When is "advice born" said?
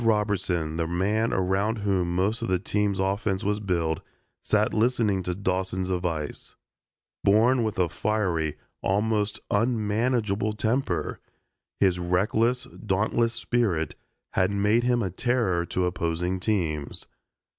5.91-7.63